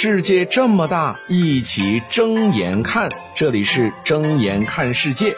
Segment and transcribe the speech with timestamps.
[0.00, 3.10] 世界这么大，一起睁眼看。
[3.34, 5.34] 这里是睁眼看世界。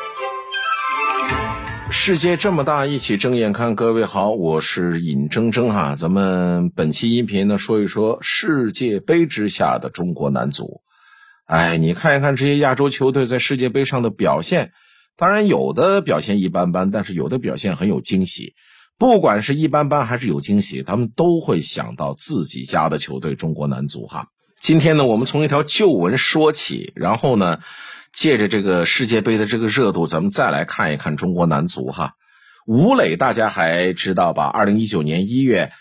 [1.90, 3.74] 世界这么大，一起睁眼看。
[3.74, 5.96] 各位好，我是尹铮铮哈。
[5.98, 10.82] 咱们本期音频呢，说一说世界杯之下的中国男足。
[11.46, 14.72] 哎，你看一看这些亚洲球队在世界杯上的表现，
[15.16, 18.52] 当然有的表现一般般，但是有的表现很有惊喜。
[18.98, 24.26] 不管是一般般还是有惊喜，他们都会想到自己家的球队中国男足哈。
[24.60, 27.60] 今天呢，我们从一条旧闻说起，然后呢，
[28.12, 32.12] 借着这个世界杯的这个热度，咱们再来看一看中国男足哈。
[32.66, 34.44] 吴磊大家还知道吧？
[34.44, 35.72] 二零一九年一月，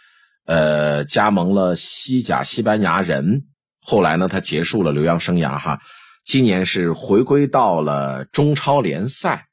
[0.46, 3.44] 呃，加盟了西甲西班牙人，
[3.82, 5.82] 后来呢，他结束了留洋生涯哈。
[6.24, 9.48] 今年是回归到了中超联赛，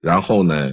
[0.00, 0.72] 然后呢。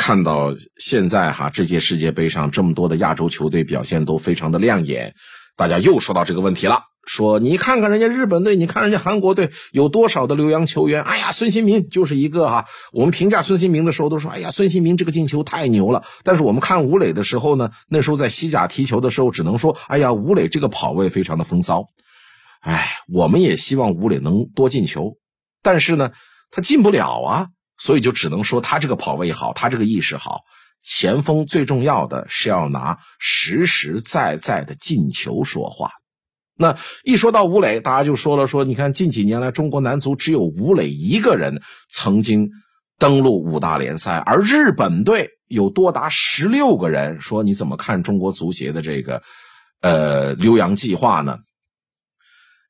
[0.00, 5.16] 看到现在哈，这届世界杯上这么多的亚洲球队表现都非常的亮眼，
[5.56, 11.02] 大家又说到这个问题了，说你看看人家日本队，你看人家韩国队有多少的留洋球员？
[11.02, 12.66] 哎呀，孙兴民就是一个哈。
[12.92, 16.04] 我们评价孙兴民的时候都说，哎呀，孙兴民这个进球太牛了。
[16.22, 21.86] 但是我们看吴磊的时候呢，那时候在西甲踢球的时候，只能说，哎呀，吴磊这个跑位非常的风骚。
[22.60, 25.16] 哎，我们也希望吴磊能多进球，
[25.62, 26.12] 但是呢，
[26.50, 27.48] 他进不了啊。
[27.80, 30.40] 所以就只能说他这个跑位好，他这个意识好。
[30.82, 35.90] 前锋最重要的是要拿实实在在的进球说话。
[36.58, 42.50] 那一说到吴磊，大家就说了说，你看近几年来中国男足只有吴磊一个人曾经
[42.98, 47.20] 登陆五大联赛，而日本队有多达十六个人。
[47.20, 49.22] 说你怎么看中国足协的这个
[49.80, 51.38] 呃留洋计划呢？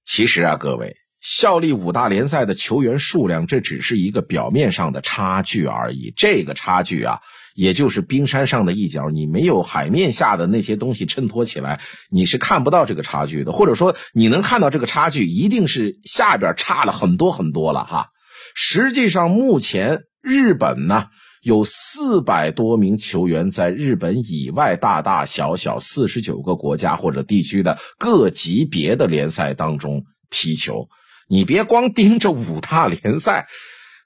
[0.04, 0.94] 其实啊，各位。
[1.20, 6.12] 效力五大联赛的球员数量，这只是一个表面上的差距而已。
[6.16, 7.20] 这个差距啊，
[7.54, 13.52] 也就是冰山上的一角，你没有海面下的那些东西衬托起来，你是看不到这个差距的。
[13.52, 18.06] 或者说，你能看到这个差距，一定是下边差了很多很多了哈。
[18.54, 21.06] 实际上，目前日本呢
[21.42, 30.88] 有四百多名球员在日本以外大大小小四十九个国家或者地区的各级别的联赛当中踢球。
[31.28, 33.46] 你别光盯着五大联赛，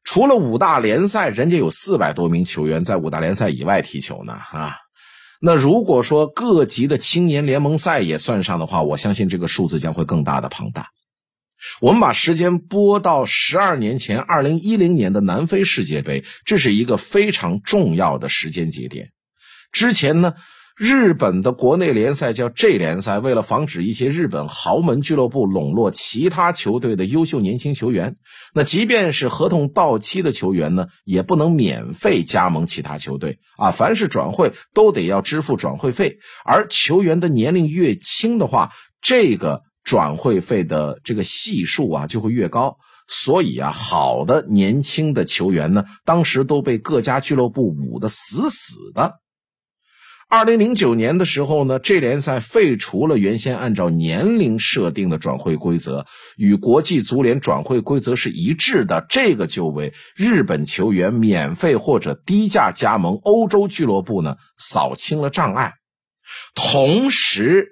[0.03, 4.77] 除了五大联赛，人家有四百多名球员在五大联赛以外踢球呢啊！
[5.41, 10.88] 那如果说各级的青年联盟赛也算上的话，我相信这个数字将会更大的庞大。
[11.81, 19.10] 我们把时间拨到十二年前，二零一零年的南非世界杯，这是一个非常重要的时间节点。
[19.71, 20.34] 之前呢？
[20.77, 28.16] 日本的国内联赛叫 J 联赛，为了防止一些日本豪门俱乐部笼络其他球队的优秀年轻球员，
[28.55, 33.71] 那即便是合同到期的球员呢，也不能免费加盟其他球队啊。
[33.71, 38.71] 凡是转会都得要支付转会费，而球员的年龄越轻的话，
[39.03, 42.78] 这个转会费的这个系数啊就会越高。
[43.09, 49.22] 所以啊，好的年轻的球员呢，当时都被各家俱乐部捂得死死的。
[50.32, 56.06] 二零零九年的时候呢，这联赛废除了原先按照年龄设定的转会规则，
[56.38, 59.04] 与国际足联转会规则是一致的。
[59.10, 65.75] 这个就为日本球员免费或者低价加盟欧洲俱乐部呢扫清了障碍。
[66.54, 67.66] 同时，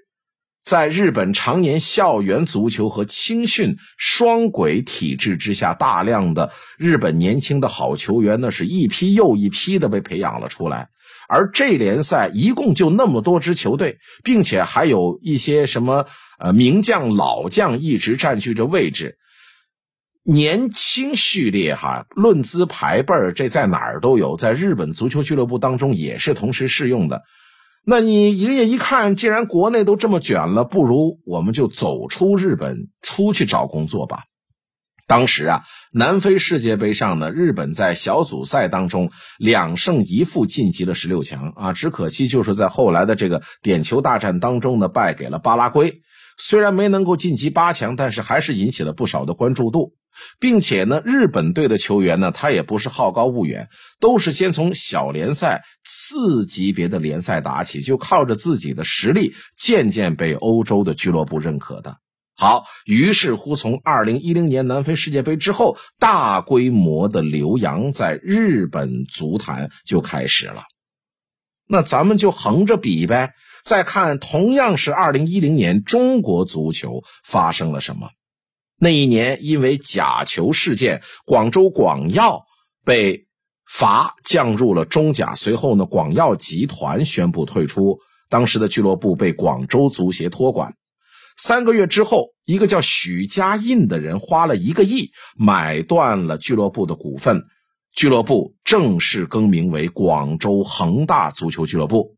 [0.63, 10.91] 在日本常年校园足球和青训双轨体制之下，大量的日本年轻的好球员呢是一批又一批的被培养了出来。
[11.33, 16.07] 而这联赛一共就那么多支球队，并且还有一些什么
[16.41, 19.17] 呃名将、老将一直占据着位置，
[20.25, 27.23] 年轻序列哈，论资排辈儿，这在哪儿都有，在日本足球俱乐部当中也是同时适用的。
[27.87, 34.25] 那你人家一看，既然国内都这么卷了，不如我们就走出日本，出去找工作吧。
[35.11, 46.03] 当时啊，南非世界杯上呢，日本在小组赛当中两胜一负晋级了十六强啊，只可惜就是在后来的这个点球大战当中呢，败给了巴拉圭。
[46.39, 49.95] 虽然没能够晋级八强，但是还是引起了不少的关注度，
[50.39, 53.69] 并且呢，日本队的球员呢，他也不是好高骛远，
[53.99, 61.97] 都是先从小联赛次级别的联赛打起，就靠着自己的实力，渐渐被欧洲的俱乐部认可的。
[62.41, 70.63] 好，于是乎，从二零一零年南非世界杯之后，大规模的留洋在日本足坛就开始了。
[71.69, 78.09] 那咱们就横着比呗，再看同样是二零一零年中国足球发生了什么。
[78.79, 82.47] 那一年因为假球事件，广州广药
[82.87, 83.27] 被
[83.71, 87.99] 罚降入了中甲，随后呢，广药集团宣布退出，
[88.31, 90.75] 当时的俱乐部被广州足协托管。
[91.37, 97.45] 三个月之后，一个叫许家印的人花了一个亿买断了俱乐部的股份，
[97.95, 102.17] 俱乐部正式更名为广州恒大足球俱乐部。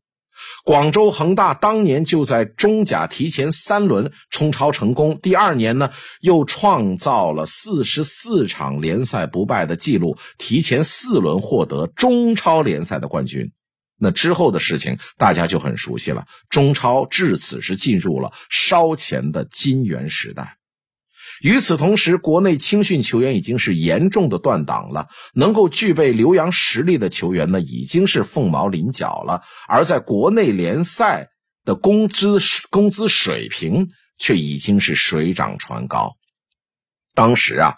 [0.65, 13.53] 广州恒大当年就在中甲提前三轮冲超成功，第二年呢又创造了四十四场联赛不败的记录，提前四轮获得中超联赛的冠军。
[14.05, 16.27] 那之后的事情大家就很熟悉了。
[16.51, 20.59] 中超至此是进入了烧钱的金元时代。
[21.41, 29.43] 与此同时，国内青训球员已经是严重的断档了，能够具备留洋实力的球员呢，已经是凤毛麟角了。
[29.69, 31.29] 而在国内联赛
[31.65, 32.39] 的工资
[32.71, 33.87] 工资水平
[34.19, 36.15] 却已经是水涨船高。
[37.15, 37.75] 当时啊，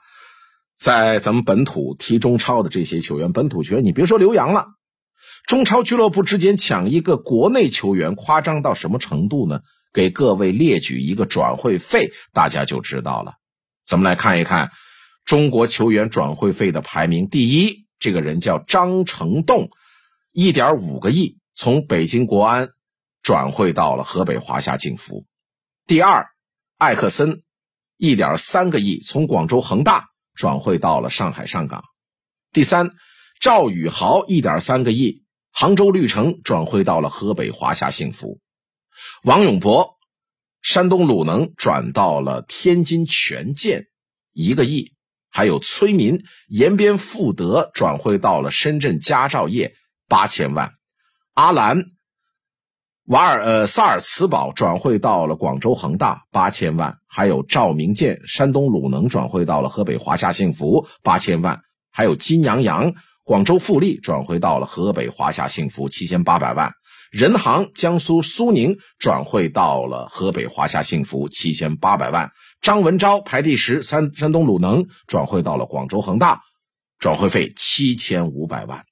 [0.74, 4.68] 在咱们本土踢中超的这些球员，本土球员，你别说留洋了。
[5.46, 9.60] 中超俱乐部之间抢一个国内球员，夸张到什么程度呢？
[9.92, 13.34] 给各位列举一个转会费，大家就知道了。
[13.86, 14.72] 咱们来看一看
[15.24, 17.28] 中国球员转会费的排名。
[17.28, 19.70] 第一，这个人叫张成栋，
[20.32, 22.70] 一点五个亿从北京国安
[23.22, 25.26] 转会到了河北华夏幸福。
[25.86, 26.26] 第二，
[26.76, 27.42] 艾克森，
[27.96, 31.84] 一点三个亿从广州恒大转会到了上海上港。
[32.52, 32.90] 第三，
[33.44, 35.22] 赵宇豪，一点三个亿。
[35.52, 38.40] 杭州绿城转会到了河北华夏幸福，
[39.22, 39.98] 王永博，
[40.62, 43.88] 山东鲁能转到了天津权健，
[44.32, 44.94] 一个亿；
[45.28, 49.74] 还有崔民，延边富德转会到了深圳佳兆业，
[50.08, 50.70] 八千万；
[51.34, 51.84] 阿兰，
[53.04, 61.58] 瓦尔呃萨尔茨堡转会到了广州恒大，八千万；还有赵明剑，山东鲁能转会到了河北华夏幸福，八千万；
[61.92, 62.94] 还有金阳阳。
[63.24, 66.72] 广州富力转会到了河北华夏幸福，七千八百万；
[67.10, 72.28] 人行江苏苏宁转会到了河北华夏幸福，七千八百万；
[72.60, 76.42] 张文钊排第十，山山东鲁能转会到了广州恒大，
[76.98, 78.84] 转会费七千五百万。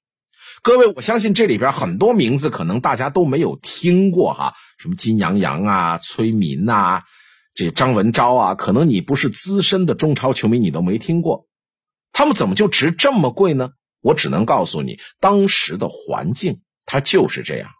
[0.63, 7.03] 各位，我相信这里边很多名字可能大家都没有听过哈，什么金阳洋啊、崔民呐、
[7.53, 11.45] 这张文钊啊，可能你不是资深的中超球迷，你都没听过，
[12.11, 13.69] 他们怎么就值这么贵呢？
[14.03, 17.71] 我只能告诉你，当时的环境它就是这样。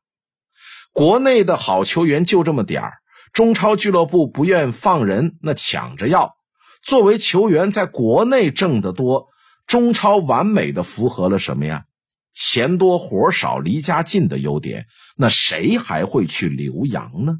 [0.94, 2.94] 国内的好球员就这么点儿，
[3.34, 6.36] 中超俱乐部不愿放人，那抢着要。
[6.82, 9.28] 作为球员在国内挣得多，
[9.68, 11.86] 中超完美的符合了什么呀？
[12.32, 14.88] 钱多活少、离家近的优点。
[15.16, 17.40] 那谁还会去留洋呢？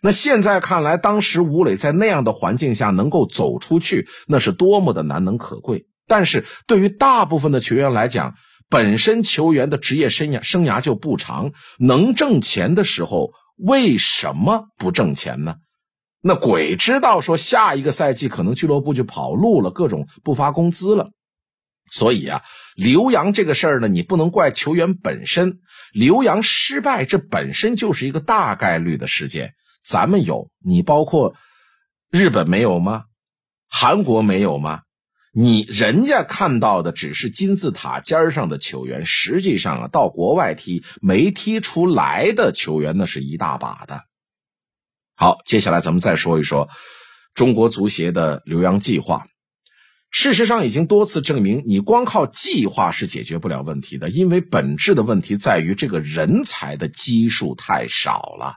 [0.00, 5.87] 那现在看来，当时吴磊在那样的环境下能够走出去，那是多么的难能可贵。
[6.08, 8.34] 但是对于大部分的球员来讲，
[8.68, 15.56] 本身球员的职业生涯生涯就不长，能挣钱的时候为什么不挣钱呢？
[16.20, 21.12] 那鬼知道说下一个赛季可能俱乐部就跑路了，各种不发工资了。
[21.90, 22.42] 所以啊，
[22.74, 25.60] 留洋这个事儿呢，你不能怪球员本身，
[25.92, 29.54] 留洋失败这本身就是一个大概率的事件。
[29.82, 31.34] 咱们有，你包括
[32.10, 33.04] 日本没有吗？
[33.70, 34.82] 韩国没有吗？
[35.40, 44.02] 你人家看到的只是金字塔尖上的球员，实际上啊，到国外踢没踢出来的球员那是一大把的。
[45.14, 46.68] 好，接下来咱们再说一说
[47.34, 49.28] 中国足协的留洋计划。
[50.10, 58.56] 事实上，已经多次证明，你光靠计划是解决不了问题的，因为本质的问题在于这个人才的基数太少了。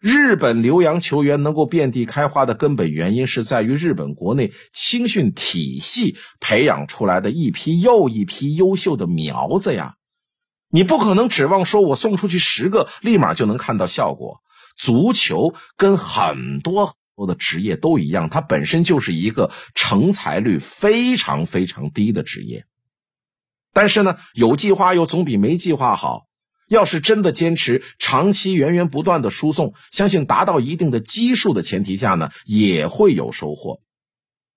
[0.00, 9.96] 日本留洋球员能够遍地开花的根本原因是在于日本国内青训体系培养出来的一批又一批优秀的苗子呀，
[10.70, 14.40] 你不可能指望说我送出去十个立马就能看到效果。
[14.78, 22.64] 足球跟很多很多的职业都一样，它本身就是一个成才率非常非常低的职业。
[23.74, 26.29] 但是呢，有计划又总比没计划好。
[26.70, 33.80] 要是真的坚持长期源源不断的输送，相信达到一定的基数的前提下呢，也会有收获。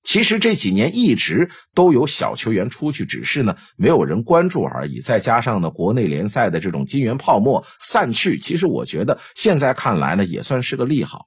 [0.04, 5.00] 其实这几年一直都有小球员出去，只是呢没有人关注而已。
[5.00, 11.26] 再加上呢国内联赛的这种金元泡沫散去，其实我觉得现在看来呢也算是个利好。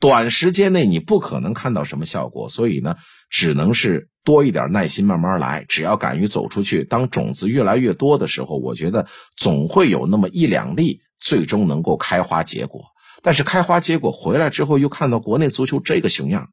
[0.00, 2.96] 短时间内你不可能看到什么效果，所以呢
[3.28, 4.08] 只能是。
[4.24, 5.64] 多一点耐心，慢慢来。
[5.66, 9.06] 只要敢于走出去，当种子越来越多的时候，我觉得
[9.38, 12.84] 总会有那么一两粒最终能够开花结果。
[13.22, 16.50] 但是开花结果回来之后，又看到国内足球这个熊样，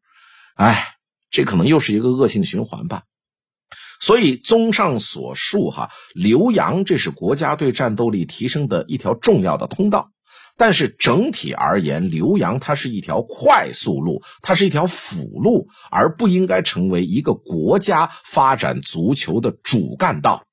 [0.55, 0.87] 哎，
[1.29, 3.03] 这可能又是一个恶性循环吧。
[3.99, 10.11] 所以，综上所述，哈，留洋这是国家队战斗力提升的一条重要的通道。
[10.57, 20.43] 但是整体而言，留洋它是一条快速路，它是一条辅路，而不应该成为一个国家发展足球的主干道。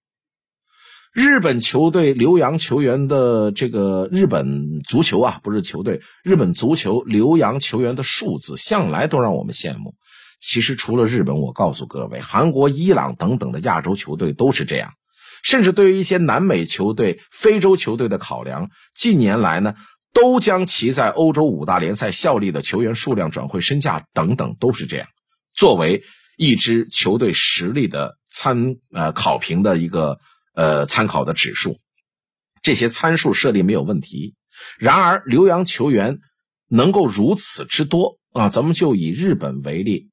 [1.13, 9.95] 日本球队留洋球员的这个日本足球啊，不是球队，日本足球留洋球员的数字向来都让我们羡慕。
[10.41, 14.95] 其实除了日本，我告诉各位，韩国、伊朗等等的亚洲球队都是这样。
[15.43, 19.75] 甚至对于一些南美球队、非洲球队的考量，近年来呢，
[20.13, 25.09] 都将其在欧洲五大联赛效力的球员数量、转会身价等等都是这样，
[25.55, 26.03] 作为
[26.37, 30.19] 一支球队实力的参呃考评的一个。
[30.55, 31.79] 呃，参考的指数，
[32.61, 34.35] 这些参数设立没有问题。
[34.79, 36.19] 然而，留洋球员
[36.69, 40.11] 能够如此之多啊，咱们就以日本为例，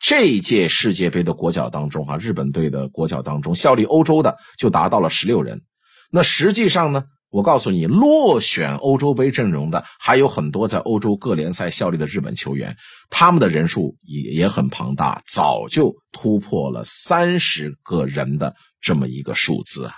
[0.00, 5.62] 这一届世界杯的国脚当中，啊，日本队的国脚当中效力欧洲的就达到了十六人。
[6.10, 12.76] 那实际上呢，我告诉你，落选欧洲杯阵容的还有很多在欧洲各联赛效力的日本球员，
[13.10, 18.54] 他们的人数也也很庞大，早就突破了三十个人的。
[18.80, 19.92] 这么一个数字啊，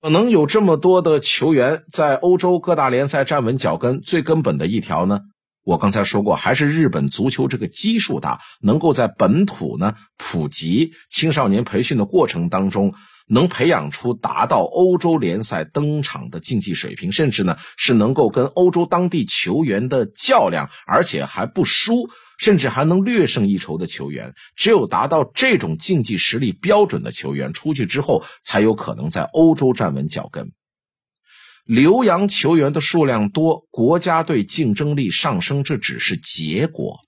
[0.00, 5.20] 可能有这么多的球员在欧洲各大联赛站稳脚跟，最根本的一条呢，
[5.62, 12.94] 我刚才说过，还是日本足球这个基数大，能够在本土呢普及青少年培训的过程当中。
[13.30, 24.34] 能培养出达到欧洲联赛登场的竞技水平，甚至呢是能够跟欧洲当地球员的较量，而且还不输，甚至还能略胜一筹的球员。
[24.56, 30.50] 只有达到这种竞技实力标准的球员，出去之后才有可能在欧洲站稳脚跟。
[31.64, 36.98] 留洋球员的数量多，国家队竞争力上升，这只是结果。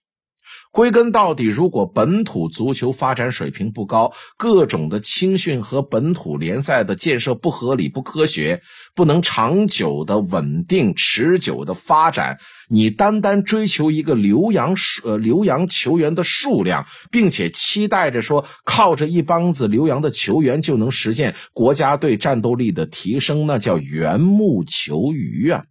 [0.72, 8.62] 归根到底，如果本土足球发展水平不高，各种的青训和本土联赛的建设不合理、不科学，
[8.94, 12.38] 不能长久的、稳定、持久的发展，
[12.70, 14.74] 你单单追求一个留洋
[15.04, 25.64] 呃留洋球员的数量，并且期待着说靠着一帮子留洋的球员就能实现国家队战斗力的提升，那叫缘木求鱼啊！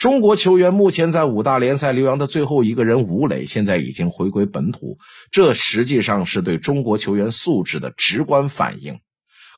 [0.00, 4.96] 中国球员目前在五大联赛留洋的最后一个人吴磊，现在已经回归本土，
[5.30, 9.00] 这实际上是对中国球员素质的直观反映。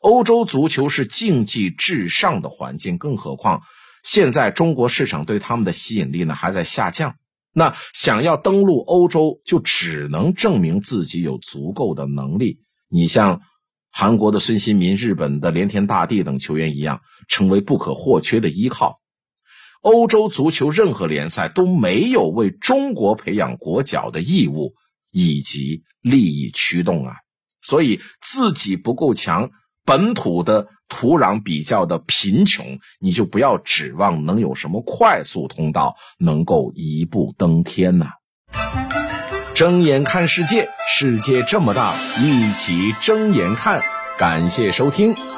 [0.01, 3.63] 欧洲足球是竞技至上的环境，更何况
[4.03, 7.15] 现在中国市场对他们的吸引力呢还在下降。
[7.55, 12.59] 那想要登陆欧洲，就只能证明自己有足够的能力。
[12.91, 13.43] 你像
[13.93, 18.99] 韩国的孙兴民、日本的连田大地等球员一样，成为不可或缺的依靠。
[19.83, 24.75] 欧洲足球任何联赛都没有为中国培养国脚的义务
[25.11, 27.17] 以及利益驱动啊，
[27.61, 29.51] 所以自己不够强，
[29.85, 38.07] 本土的土壤比较的贫穷，你就不要指望能有什么快速通道能够一步登天呐。
[39.55, 43.83] 睁眼看世界，世界这么大，一起睁眼看。
[44.17, 45.32] 感谢收听。